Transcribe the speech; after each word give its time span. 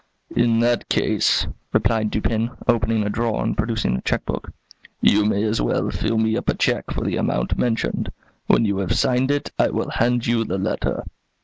"In 0.35 0.61
that 0.61 0.89
case," 0.89 1.45
replied 1.71 2.09
Dupin, 2.09 2.49
opening 2.67 3.03
a 3.05 3.09
drawer 3.11 3.43
and 3.43 3.55
producing 3.55 3.95
a 3.95 4.01
checkbook, 4.01 4.51
"you 4.99 5.25
may 5.25 5.43
as 5.43 5.61
well 5.61 5.91
fill 5.91 6.17
me 6.17 6.35
up 6.35 6.49
a 6.49 6.55
check 6.55 6.89
for 6.89 7.01
the 7.03 7.17
amount 7.17 7.55
mentioned. 7.55 8.11
When 8.47 8.65
you 8.65 8.77
have 8.79 8.97
signed 8.97 9.29
it 9.29 9.51
I 9.59 9.69
will 9.69 9.91
hand 9.91 10.25
you 10.25 10.43
the 10.43 10.57
letter." 10.57 11.03